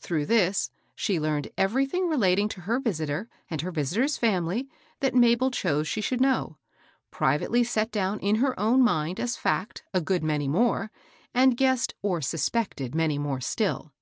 [0.00, 4.68] Through this, she learned everything re lating to her visitor and her visitor's femily
[5.00, 6.56] that Mabel chose she should know,
[7.10, 10.90] privately set down in her own mind as fact a good many more,
[11.34, 13.92] and guessed or suspected many more still.